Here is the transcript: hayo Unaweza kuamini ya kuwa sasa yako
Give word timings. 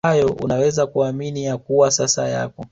hayo 0.05 0.31
Unaweza 0.43 0.87
kuamini 0.87 1.45
ya 1.45 1.57
kuwa 1.57 1.91
sasa 1.91 2.27
yako 2.29 2.65